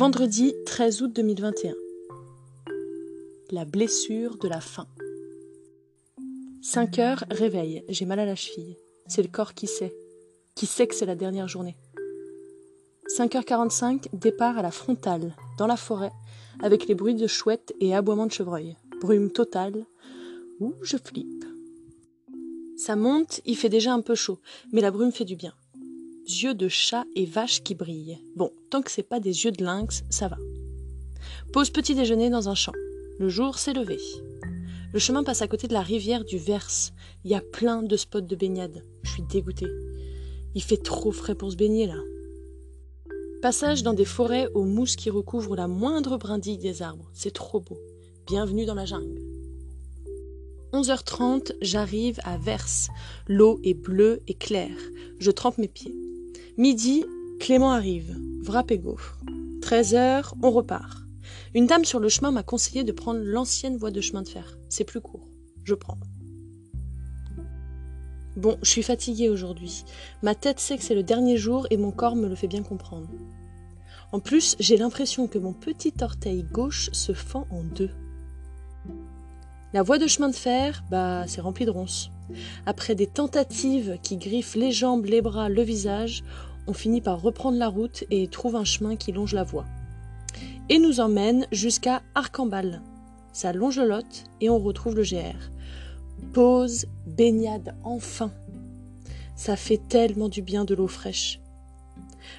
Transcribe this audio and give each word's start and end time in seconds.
Vendredi 0.00 0.54
13 0.64 1.02
août 1.02 1.12
2021. 1.14 1.74
La 3.50 3.66
blessure 3.66 4.38
de 4.38 4.48
la 4.48 4.62
faim. 4.62 4.86
5 6.62 6.98
heures, 6.98 7.24
réveil, 7.30 7.84
j'ai 7.90 8.06
mal 8.06 8.18
à 8.18 8.24
la 8.24 8.34
cheville. 8.34 8.78
C'est 9.08 9.20
le 9.20 9.28
corps 9.28 9.52
qui 9.52 9.66
sait. 9.66 9.94
Qui 10.54 10.64
sait 10.64 10.86
que 10.86 10.94
c'est 10.94 11.04
la 11.04 11.16
dernière 11.16 11.48
journée. 11.48 11.76
5h45, 13.14 14.06
départ 14.14 14.56
à 14.56 14.62
la 14.62 14.70
frontale, 14.70 15.36
dans 15.58 15.66
la 15.66 15.76
forêt, 15.76 16.12
avec 16.62 16.86
les 16.86 16.94
bruits 16.94 17.14
de 17.14 17.26
chouettes 17.26 17.74
et 17.78 17.94
aboiements 17.94 18.24
de 18.24 18.32
chevreuil. 18.32 18.78
Brume 19.02 19.30
totale. 19.30 19.84
Ouh, 20.60 20.72
je 20.80 20.96
flippe. 20.96 21.44
Ça 22.78 22.96
monte, 22.96 23.42
il 23.44 23.54
fait 23.54 23.68
déjà 23.68 23.92
un 23.92 24.00
peu 24.00 24.14
chaud, 24.14 24.38
mais 24.72 24.80
la 24.80 24.92
brume 24.92 25.12
fait 25.12 25.26
du 25.26 25.36
bien 25.36 25.52
yeux 26.26 26.54
de 26.54 26.68
chat 26.68 27.04
et 27.14 27.26
vache 27.26 27.62
qui 27.62 27.74
brillent. 27.74 28.18
Bon, 28.36 28.50
tant 28.70 28.82
que 28.82 28.90
c'est 28.90 29.02
pas 29.02 29.20
des 29.20 29.44
yeux 29.44 29.52
de 29.52 29.64
lynx, 29.64 30.04
ça 30.10 30.28
va. 30.28 30.38
Pause 31.52 31.70
petit 31.70 31.94
déjeuner 31.94 32.30
dans 32.30 32.48
un 32.48 32.54
champ. 32.54 32.72
Le 33.18 33.28
jour 33.28 33.58
s'est 33.58 33.72
levé. 33.72 33.98
Le 34.92 34.98
chemin 34.98 35.22
passe 35.22 35.42
à 35.42 35.48
côté 35.48 35.68
de 35.68 35.72
la 35.72 35.82
rivière 35.82 36.24
du 36.24 36.38
Verse. 36.38 36.92
Il 37.24 37.30
y 37.30 37.34
a 37.34 37.40
plein 37.40 37.82
de 37.82 37.96
spots 37.96 38.22
de 38.22 38.36
baignade. 38.36 38.84
Je 39.02 39.10
suis 39.10 39.22
dégoûtée. 39.22 39.70
Il 40.54 40.62
fait 40.62 40.82
trop 40.82 41.12
frais 41.12 41.34
pour 41.34 41.52
se 41.52 41.56
baigner 41.56 41.86
là. 41.86 41.98
Passage 43.42 43.82
dans 43.82 43.94
des 43.94 44.04
forêts 44.04 44.48
aux 44.54 44.64
mousses 44.64 44.96
qui 44.96 45.08
recouvrent 45.08 45.56
la 45.56 45.68
moindre 45.68 46.18
brindille 46.18 46.58
des 46.58 46.82
arbres. 46.82 47.10
C'est 47.14 47.32
trop 47.32 47.60
beau. 47.60 47.78
Bienvenue 48.26 48.66
dans 48.66 48.74
la 48.74 48.84
jungle. 48.84 49.20
11h30, 50.72 51.52
j'arrive 51.62 52.20
à 52.24 52.36
Verse. 52.36 52.88
L'eau 53.26 53.58
est 53.64 53.74
bleue 53.74 54.22
et 54.28 54.34
claire. 54.34 54.76
Je 55.18 55.30
trempe 55.30 55.58
mes 55.58 55.68
pieds. 55.68 55.94
Midi, 56.56 57.04
Clément 57.38 57.70
arrive, 57.70 58.18
wrap 58.42 58.70
et 58.70 58.78
gaufre. 58.78 59.18
13 59.62 59.94
heures, 59.94 60.34
on 60.42 60.50
repart. 60.50 61.04
Une 61.54 61.66
dame 61.66 61.84
sur 61.84 62.00
le 62.00 62.08
chemin 62.08 62.32
m'a 62.32 62.42
conseillé 62.42 62.82
de 62.82 62.92
prendre 62.92 63.20
l'ancienne 63.22 63.76
voie 63.76 63.90
de 63.90 64.00
chemin 64.00 64.22
de 64.22 64.28
fer. 64.28 64.58
C'est 64.68 64.84
plus 64.84 65.00
court. 65.00 65.28
Je 65.64 65.74
prends. 65.74 65.98
Bon, 68.36 68.58
je 68.62 68.68
suis 68.68 68.82
fatiguée 68.82 69.28
aujourd'hui. 69.28 69.84
Ma 70.22 70.34
tête 70.34 70.60
sait 70.60 70.76
que 70.76 70.82
c'est 70.82 70.94
le 70.94 71.02
dernier 71.02 71.36
jour 71.36 71.66
et 71.70 71.76
mon 71.76 71.92
corps 71.92 72.16
me 72.16 72.28
le 72.28 72.34
fait 72.34 72.48
bien 72.48 72.62
comprendre. 72.62 73.08
En 74.12 74.18
plus, 74.18 74.56
j'ai 74.58 74.76
l'impression 74.76 75.28
que 75.28 75.38
mon 75.38 75.52
petit 75.52 75.94
orteil 76.00 76.42
gauche 76.42 76.90
se 76.92 77.12
fend 77.12 77.46
en 77.50 77.62
deux. 77.62 77.90
La 79.72 79.82
voie 79.82 79.98
de 79.98 80.08
chemin 80.08 80.28
de 80.28 80.34
fer, 80.34 80.82
bah, 80.90 81.24
c'est 81.28 81.40
rempli 81.40 81.64
de 81.64 81.70
ronces. 81.70 82.10
Après 82.66 82.96
des 82.96 83.06
tentatives 83.06 83.98
qui 84.02 84.16
griffent 84.16 84.56
les 84.56 84.72
jambes, 84.72 85.04
les 85.04 85.22
bras, 85.22 85.48
le 85.48 85.62
visage, 85.62 86.24
on 86.70 86.72
finit 86.72 87.00
par 87.00 87.20
reprendre 87.20 87.58
la 87.58 87.66
route 87.66 88.04
et 88.12 88.28
trouve 88.28 88.54
un 88.54 88.64
chemin 88.64 88.94
qui 88.94 89.10
longe 89.10 89.34
la 89.34 89.42
voie. 89.42 89.64
Et 90.68 90.78
nous 90.78 91.00
emmène 91.00 91.48
jusqu'à 91.50 92.00
Arcambal. 92.14 92.80
Ça 93.32 93.52
longe 93.52 93.80
le 93.80 93.88
lot 93.88 94.24
et 94.40 94.48
on 94.50 94.58
retrouve 94.60 94.94
le 94.94 95.02
GR. 95.02 95.50
Pause, 96.32 96.86
baignade, 97.08 97.74
enfin. 97.82 98.30
Ça 99.34 99.56
fait 99.56 99.80
tellement 99.88 100.28
du 100.28 100.42
bien 100.42 100.64
de 100.64 100.76
l'eau 100.76 100.86
fraîche. 100.86 101.40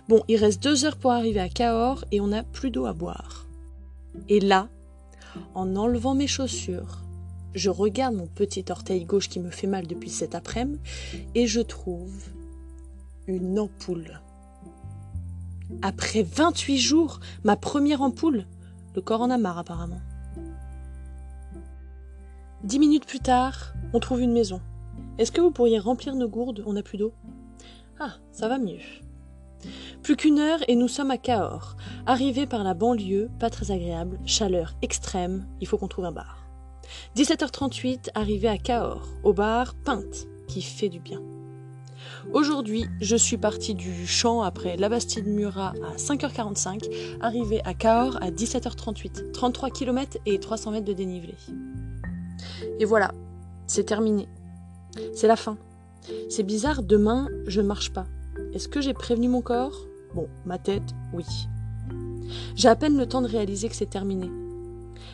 Bon, 0.07 0.23
il 0.29 0.38
reste 0.38 0.63
deux 0.63 0.85
heures 0.85 0.97
pour 0.97 1.11
arriver 1.11 1.41
à 1.41 1.49
Cahors 1.49 2.05
et 2.13 2.21
on 2.21 2.27
n'a 2.27 2.43
plus 2.43 2.71
d'eau 2.71 2.85
à 2.85 2.93
boire. 2.93 3.47
Et 4.29 4.39
là, 4.39 4.69
en 5.55 5.75
enlevant 5.75 6.16
mes 6.16 6.27
chaussures, 6.27 7.03
je 7.53 7.69
regarde 7.69 8.16
mon 8.16 8.27
petit 8.27 8.63
orteil 8.69 9.03
gauche 9.03 9.27
qui 9.27 9.41
me 9.41 9.49
fait 9.49 9.67
mal 9.67 9.88
depuis 9.88 10.09
cet 10.09 10.35
après-midi 10.35 10.79
et 11.35 11.47
je 11.47 11.59
trouve 11.59 12.29
une 13.31 13.59
ampoule. 13.59 14.21
Après 15.81 16.23
28 16.23 16.77
jours, 16.77 17.19
ma 17.43 17.55
première 17.55 18.01
ampoule. 18.01 18.45
Le 18.95 19.01
corps 19.01 19.22
en 19.22 19.29
a 19.29 19.38
marre 19.38 19.57
apparemment. 19.57 20.01
Dix 22.63 22.78
minutes 22.78 23.06
plus 23.06 23.19
tard, 23.19 23.73
on 23.94 24.00
trouve 24.00 24.22
une 24.22 24.33
maison. 24.33 24.61
Est-ce 25.17 25.31
que 25.31 25.41
vous 25.41 25.51
pourriez 25.51 25.79
remplir 25.79 26.16
nos 26.16 26.28
gourdes? 26.28 26.63
On 26.66 26.73
n'a 26.73 26.83
plus 26.83 26.97
d'eau. 26.97 27.13
Ah, 28.00 28.13
ça 28.31 28.47
va 28.47 28.59
mieux. 28.59 28.79
Plus 30.03 30.16
qu'une 30.16 30.39
heure 30.39 30.59
et 30.67 30.75
nous 30.75 30.88
sommes 30.88 31.11
à 31.11 31.17
Cahors. 31.17 31.75
Arrivés 32.06 32.47
par 32.47 32.63
la 32.63 32.73
banlieue, 32.73 33.29
pas 33.39 33.50
très 33.50 33.72
agréable, 33.72 34.19
chaleur 34.25 34.73
extrême, 34.81 35.47
il 35.59 35.67
faut 35.67 35.77
qu'on 35.77 35.88
trouve 35.88 36.06
un 36.06 36.11
bar. 36.11 36.47
17h38, 37.16 38.09
arrivé 38.16 38.47
à 38.47 38.57
Cahors, 38.57 39.07
au 39.23 39.33
bar 39.33 39.75
Pinte, 39.85 40.27
qui 40.47 40.61
fait 40.61 40.89
du 40.89 41.00
bien. 41.00 41.22
Aujourd'hui, 42.33 42.85
je 43.01 43.15
suis 43.15 43.37
partie 43.37 43.73
du 43.73 44.05
champ 44.07 44.41
après 44.41 44.77
la 44.77 44.89
Bastide 44.89 45.27
Murat 45.27 45.73
à 45.83 45.97
5h45, 45.97 47.17
arrivé 47.19 47.61
à 47.65 47.73
Cahors 47.73 48.17
à 48.21 48.29
17h38, 48.29 49.31
33 49.31 49.69
km 49.71 50.17
et 50.25 50.39
300 50.39 50.71
mètres 50.71 50.85
de 50.85 50.93
dénivelé. 50.93 51.35
Et 52.79 52.85
voilà, 52.85 53.11
c'est 53.67 53.85
terminé. 53.85 54.29
C'est 55.13 55.27
la 55.27 55.35
fin. 55.35 55.57
C'est 56.29 56.43
bizarre, 56.43 56.83
demain, 56.83 57.27
je 57.47 57.59
ne 57.59 57.67
marche 57.67 57.91
pas. 57.91 58.05
Est-ce 58.53 58.67
que 58.67 58.81
j'ai 58.81 58.93
prévenu 58.93 59.27
mon 59.27 59.41
corps? 59.41 59.88
Bon, 60.13 60.27
ma 60.45 60.57
tête, 60.57 60.93
oui. 61.13 61.25
J'ai 62.55 62.69
à 62.69 62.75
peine 62.75 62.97
le 62.97 63.07
temps 63.07 63.21
de 63.21 63.27
réaliser 63.27 63.67
que 63.67 63.75
c'est 63.75 63.89
terminé. 63.89 64.29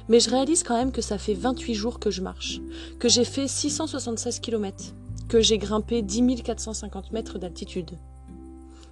Mais 0.09 0.19
je 0.19 0.29
réalise 0.29 0.63
quand 0.63 0.77
même 0.77 0.91
que 0.91 1.01
ça 1.01 1.17
fait 1.17 1.33
28 1.33 1.73
jours 1.73 1.99
que 1.99 2.11
je 2.11 2.21
marche, 2.21 2.59
que 2.99 3.09
j'ai 3.09 3.25
fait 3.25 3.47
676 3.47 4.39
km, 4.39 4.93
que 5.27 5.41
j'ai 5.41 5.57
grimpé 5.57 6.01
10 6.01 6.41
450 6.43 7.11
mètres 7.11 7.37
d'altitude. 7.37 7.91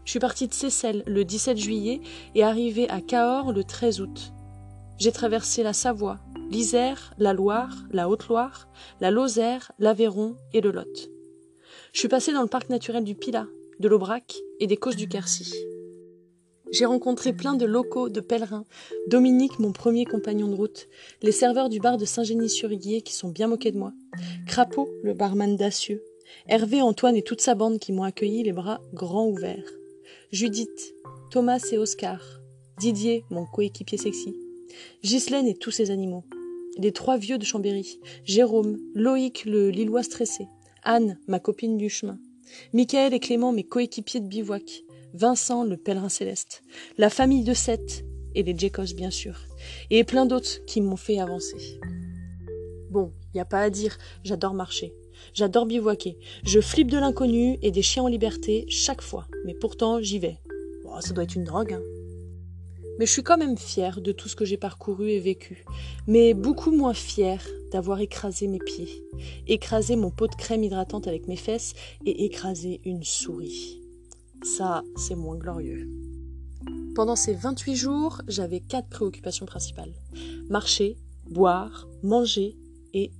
Je 0.04 0.12
suis 0.12 0.20
partie 0.20 0.48
de 0.48 0.54
Seyssel 0.54 1.04
le 1.08 1.24
17 1.24 1.58
juillet 1.58 2.02
et 2.36 2.44
arrivée 2.44 2.90
à 2.90 3.02
Cahors 3.02 3.54
le 3.54 3.64
13 3.64 4.02
août. 4.02 4.34
J'ai 4.98 5.12
traversé 5.12 5.64
la 5.64 5.74
Savoie, 5.74 6.20
l'Isère, 6.50 7.14
la 7.18 7.34
Loire, 7.34 7.86
la 7.92 8.08
Haute-Loire, 8.08 8.68
la 9.02 9.12
Lozère, 9.12 9.72
l'Aveyron 9.80 10.36
et 10.54 10.62
le 10.62 10.72
Lot. 10.72 11.10
Je 11.92 12.00
suis 12.00 12.08
passée 12.08 12.34
dans 12.34 12.42
le 12.42 12.48
parc 12.48 12.70
naturel 12.70 13.04
du 13.04 13.16
Pilat, 13.16 13.48
de 13.80 13.88
l'Aubrac 13.88 14.36
et 14.60 14.68
des 14.68 14.78
Causses 14.78 14.96
du 14.96 15.08
Quercy. 15.08 15.54
J'ai 16.72 16.86
rencontré 16.86 17.32
plein 17.32 17.56
de 17.56 17.66
locaux, 17.66 18.10
de 18.10 18.20
pèlerins, 18.20 18.66
Dominique, 19.08 19.60
mon 19.60 19.72
premier 19.72 20.06
compagnon 20.06 20.48
de 20.48 20.56
route, 20.56 20.88
les 21.22 21.32
serveurs 21.32 21.70
du 21.70 21.80
bar 21.80 21.98
de 21.98 22.06
Saint-Génie-sur-Guier 22.06 23.02
qui 23.02 23.14
sont 23.14 23.30
bien 23.30 23.48
moqués 23.48 23.72
de 23.72 23.78
moi, 23.78 23.94
Crapaud, 24.48 24.90
le 25.04 25.14
barman 25.14 25.56
dacieux, 25.56 26.04
Hervé, 26.48 26.82
Antoine 26.82 27.16
et 27.16 27.24
toute 27.24 27.42
sa 27.42 27.56
bande 27.56 27.80
qui 27.80 27.92
m'ont 27.92 28.04
accueilli 28.04 28.44
les 28.44 28.52
bras 28.52 28.82
grands 28.94 29.28
ouverts, 29.28 29.72
Judith, 30.32 30.94
Thomas 31.32 31.66
et 31.72 31.78
Oscar, 31.78 32.22
Didier, 32.80 33.26
mon 33.30 33.46
coéquipier 33.46 33.98
sexy, 33.98 34.36
Ghislaine 35.04 35.48
et 35.48 35.56
tous 35.56 35.72
ses 35.72 35.92
animaux, 35.92 36.24
les 36.78 36.92
trois 36.92 37.18
vieux 37.18 37.38
de 37.38 37.46
Chambéry, 37.46 38.00
Jérôme, 38.26 38.78
Loïc 38.94 39.46
le 39.46 39.70
Lillois 39.70 40.04
stressé, 40.04 40.48
Anne, 40.84 41.20
ma 41.28 41.40
copine 41.40 41.78
du 41.78 41.90
chemin, 41.90 42.20
Michael 42.74 43.14
et 43.14 43.20
Clément, 43.20 43.52
mes 43.52 43.64
coéquipiers 43.64 44.20
de 44.20 44.28
bivouac, 44.28 44.84
Vincent 45.14 45.64
le 45.64 45.78
pèlerin 45.78 46.10
céleste, 46.10 46.64
la 46.98 47.10
famille 47.10 47.44
de 47.44 47.54
Seth 47.54 48.04
et 48.36 48.44
les 48.44 48.58
Jacobs 48.58 48.94
bien 48.96 49.12
sûr, 49.12 49.40
et 49.90 50.04
plein 50.04 50.26
d'autres 50.26 50.64
qui 50.66 50.82
m'ont 50.82 50.98
fait 50.98 51.20
avancer. 51.20 51.80
Bon, 52.90 53.14
y 53.34 53.40
a 53.40 53.46
pas 53.46 53.62
à 53.62 53.70
dire, 53.70 53.98
j'adore 54.24 54.54
marcher. 54.54 54.94
J'adore 55.34 55.66
bivouaquer. 55.66 56.18
Je 56.44 56.60
flippe 56.60 56.92
de 56.92 56.98
l'inconnu 56.98 57.58
et 57.62 57.72
des 57.72 57.82
chiens 57.82 58.04
en 58.04 58.08
liberté 58.08 58.66
chaque 58.70 59.02
fois, 59.02 59.28
mais 59.46 59.54
pourtant 59.54 60.02
j'y 60.02 60.20
vais. 60.20 60.38
ça 61.02 61.14
doit 61.14 61.24
être 61.24 61.36
une 61.36 61.44
drogue, 61.44 61.74
hein. 61.74 61.82
Mais 62.98 63.06
je 63.06 63.12
suis 63.12 63.24
quand 63.24 63.38
même 63.38 63.58
fière 63.58 64.00
de 64.00 64.14
tout 64.14 64.30
ce 64.30 64.38
que 64.38 64.46
j'ai 64.46 64.56
parcouru 64.56 65.10
et 65.10 65.20
vécu, 65.20 65.66
mais 66.08 66.34
beaucoup 66.34 66.72
moins 66.72 66.94
fière 66.94 67.46
d'avoir 67.72 68.00
écrasé 68.00 68.48
mes 68.48 68.60
pieds, 68.60 69.04
écrasé 69.48 69.98
mon 69.98 70.12
pot 70.12 70.28
de 70.28 70.36
crème 70.36 70.64
hydratante 70.64 71.08
avec 71.08 71.28
mes 71.28 71.36
fesses 71.36 71.74
et 72.06 72.24
écrasé 72.24 72.80
une 72.86 73.04
souris. 73.04 73.82
Ça, 74.44 74.84
c'est 74.96 75.16
moins 75.16 75.36
glorieux. 75.36 75.90
Pendant 76.96 77.18
ces 77.18 77.34
28 77.34 77.76
jours, 77.76 78.22
j'avais 78.28 78.62
quatre 78.62 78.88
préoccupations 78.88 79.46
principales. 79.46 79.94
Marcher, 80.50 80.96
boire, 81.30 81.88
manger 82.04 82.56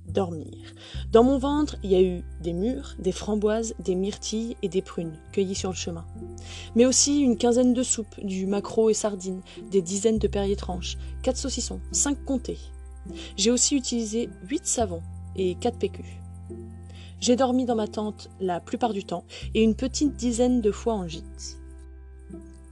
dormir. 0.08 0.74
Dans 1.12 1.22
mon 1.22 1.38
ventre, 1.38 1.76
il 1.82 1.90
y 1.90 1.94
a 1.96 2.02
eu 2.02 2.22
des 2.42 2.52
mûres, 2.52 2.96
des 2.98 3.12
framboises, 3.12 3.74
des 3.78 3.94
myrtilles 3.94 4.56
et 4.62 4.68
des 4.68 4.82
prunes 4.82 5.18
cueillies 5.32 5.54
sur 5.54 5.70
le 5.70 5.76
chemin. 5.76 6.04
Mais 6.74 6.86
aussi 6.86 7.20
une 7.20 7.36
quinzaine 7.36 7.74
de 7.74 7.82
soupes, 7.82 8.18
du 8.22 8.46
maquereau 8.46 8.90
et 8.90 8.94
sardines, 8.94 9.42
des 9.70 9.82
dizaines 9.82 10.18
de 10.18 10.28
perriers 10.28 10.56
tranches, 10.56 10.96
quatre 11.22 11.36
saucissons, 11.36 11.80
cinq 11.92 12.24
comtés. 12.24 12.58
J'ai 13.36 13.50
aussi 13.50 13.76
utilisé 13.76 14.30
huit 14.48 14.66
savons 14.66 15.02
et 15.36 15.54
quatre 15.56 15.78
pécus. 15.78 16.06
J'ai 17.20 17.36
dormi 17.36 17.64
dans 17.64 17.76
ma 17.76 17.88
tente 17.88 18.30
la 18.40 18.60
plupart 18.60 18.92
du 18.92 19.04
temps 19.04 19.24
et 19.54 19.62
une 19.62 19.74
petite 19.74 20.16
dizaine 20.16 20.60
de 20.60 20.70
fois 20.70 20.94
en 20.94 21.08
gîte. 21.08 21.58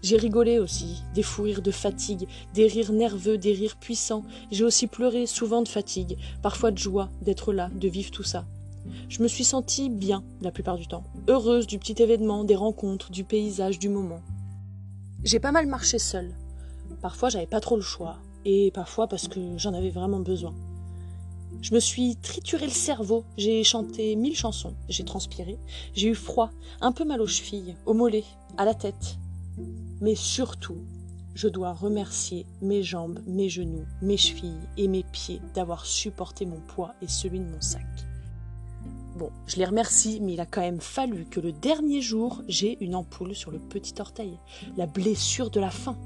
J'ai 0.05 0.19
rigolé 0.19 0.59
aussi, 0.59 1.03
des 1.15 1.23
fous 1.23 1.45
rires 1.45 1.63
de 1.63 1.71
fatigue, 1.71 2.29
des 2.53 2.67
rires 2.67 2.93
nerveux, 2.93 3.39
des 3.39 3.55
rires 3.55 3.77
puissants. 3.77 4.23
J'ai 4.51 4.63
aussi 4.63 4.87
pleuré, 4.87 5.25
souvent 5.25 5.63
de 5.63 5.69
fatigue, 5.69 6.19
parfois 6.43 6.71
de 6.71 6.77
joie 6.77 7.09
d'être 7.23 7.55
là, 7.55 7.71
de 7.75 7.89
vivre 7.89 8.11
tout 8.11 8.23
ça. 8.23 8.45
Je 9.09 9.23
me 9.23 9.29
suis 9.29 9.45
sentie 9.45 9.89
bien 9.89 10.23
la 10.43 10.51
plupart 10.51 10.77
du 10.77 10.87
temps, 10.87 11.05
heureuse 11.27 11.67
du 11.67 11.79
petit 11.79 12.03
événement, 12.03 12.45
des 12.45 12.55
rencontres, 12.55 13.13
du 13.13 13.25
paysage, 13.25 13.79
du 13.79 13.89
moment. 13.89 14.21
J'ai 15.23 15.41
pas 15.41 15.53
mal 15.53 15.67
marché 15.67 15.99
seule. 15.99 16.35
Parfois, 17.01 17.31
j'avais 17.31 17.47
pas 17.47 17.61
trop 17.61 17.77
le 17.77 17.81
choix, 17.81 18.19
et 18.45 18.73
parfois 18.73 19.09
parce 19.09 19.27
que 19.27 19.41
j'en 19.57 19.73
avais 19.73 19.89
vraiment 19.89 20.21
besoin. 20.21 20.53
Je 21.63 21.73
me 21.73 21.81
suis 21.81 22.17
trituré 22.17 22.67
le 22.67 22.73
cerveau, 22.73 23.25
j'ai 23.39 23.65
chanté 23.65 24.17
mille 24.17 24.37
chansons, 24.37 24.75
j'ai 24.87 25.05
transpiré, 25.07 25.57
j'ai 25.95 26.09
eu 26.09 26.15
froid, 26.15 26.51
un 26.83 26.93
peu 26.93 27.07
mal 27.07 27.23
aux 27.23 27.27
chevilles, 27.27 27.75
aux 27.87 27.95
mollets, 27.95 28.27
à 28.59 28.67
la 28.67 28.75
tête. 28.75 29.17
Mais 30.05 30.17
surtout, 30.17 30.85
je 31.35 31.49
dois 31.49 31.73
remercier 31.73 32.45
mes 32.61 32.83
jambes, 32.83 33.21
mes 33.27 33.49
genoux, 33.49 33.87
mes 34.03 34.19
chevilles 34.19 34.69
et 34.77 34.87
mes 34.87 35.03
pieds 35.03 35.41
d'avoir 35.55 35.87
supporté 35.87 36.45
mon 36.45 36.61
poids 36.61 36.93
et 37.01 37.09
celui 37.09 37.41
de 37.41 37.47
mon 37.47 37.63
sac. 37.63 37.87
Bon, 39.17 39.31
je 39.47 39.57
les 39.57 39.65
remercie, 39.65 40.21
mais 40.21 40.35
il 40.35 40.41
a 40.41 40.45
quand 40.45 40.61
même 40.61 40.83
fallu 40.83 41.25
que 41.25 41.41
le 41.41 41.53
dernier 41.53 42.03
jour, 42.03 42.43
j'ai 42.49 42.77
une 42.85 42.95
ampoule 42.95 43.35
sur 43.35 43.51
le 43.51 43.59
petit 43.59 43.95
orteil, 43.99 44.39
la 44.77 44.85
blessure 44.85 45.49
de 45.49 45.59
la 45.59 45.71
faim. 45.71 45.97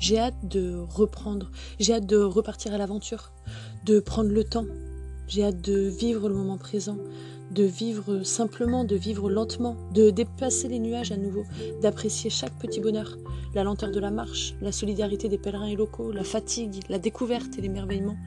J'ai 0.00 0.18
hâte 0.18 0.48
de 0.48 0.84
reprendre, 0.90 1.52
j'ai 1.78 1.94
hâte 1.94 2.06
de 2.06 2.16
repartir 2.16 2.74
à 2.74 2.78
l'aventure, 2.78 3.30
de 3.84 4.00
prendre 4.00 4.30
le 4.30 4.42
temps, 4.42 4.66
j'ai 5.32 5.44
hâte 5.44 5.62
de 5.62 5.88
vivre 5.88 6.28
le 6.28 6.34
moment 6.34 6.58
présent, 6.58 6.98
de 7.52 7.64
vivre 7.64 8.22
simplement, 8.22 8.84
de 8.84 8.96
vivre 8.96 9.30
lentement, 9.30 9.78
de 9.94 10.10
dépasser 10.10 10.68
les 10.68 10.78
nuages 10.78 11.10
à 11.10 11.16
nouveau, 11.16 11.44
d'apprécier 11.80 12.28
chaque 12.28 12.52
petit 12.58 12.80
bonheur, 12.80 13.16
la 13.54 13.64
lenteur 13.64 13.90
de 13.90 13.98
la 13.98 14.10
marche, 14.10 14.54
la 14.60 14.72
solidarité 14.72 15.30
des 15.30 15.38
pèlerins 15.38 15.68
et 15.68 15.74
locaux, 15.74 16.12
la 16.12 16.22
fatigue, 16.22 16.82
la 16.90 16.98
découverte 16.98 17.56
et 17.56 17.62
l'émerveillement, 17.62 18.18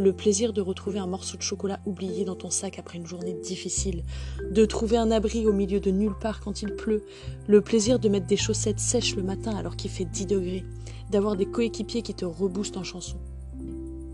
le 0.00 0.12
plaisir 0.12 0.52
de 0.52 0.60
retrouver 0.60 0.98
un 0.98 1.06
morceau 1.06 1.36
de 1.36 1.42
chocolat 1.42 1.78
oublié 1.86 2.24
dans 2.24 2.34
ton 2.34 2.50
sac 2.50 2.80
après 2.80 2.98
une 2.98 3.06
journée 3.06 3.34
difficile, 3.34 4.02
de 4.50 4.64
trouver 4.64 4.96
un 4.96 5.12
abri 5.12 5.46
au 5.46 5.52
milieu 5.52 5.78
de 5.78 5.92
nulle 5.92 6.18
part 6.20 6.40
quand 6.40 6.62
il 6.62 6.74
pleut, 6.74 7.04
le 7.46 7.60
plaisir 7.60 8.00
de 8.00 8.08
mettre 8.08 8.26
des 8.26 8.36
chaussettes 8.36 8.80
sèches 8.80 9.14
le 9.14 9.22
matin 9.22 9.54
alors 9.54 9.76
qu'il 9.76 9.92
fait 9.92 10.06
10 10.06 10.26
degrés, 10.26 10.64
d'avoir 11.08 11.36
des 11.36 11.46
coéquipiers 11.46 12.02
qui 12.02 12.14
te 12.14 12.24
reboostent 12.24 12.78
en 12.78 12.84
chanson. 12.84 13.18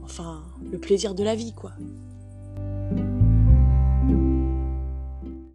Enfin, 0.02 0.42
le 0.70 0.78
plaisir 0.78 1.14
de 1.14 1.24
la 1.24 1.34
vie, 1.34 1.54
quoi. 1.54 1.72